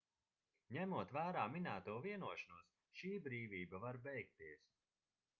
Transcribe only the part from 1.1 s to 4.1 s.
vērā minēto vienošanos šī brīvība var